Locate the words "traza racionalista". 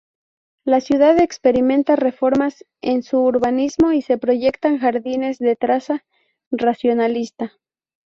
5.55-7.53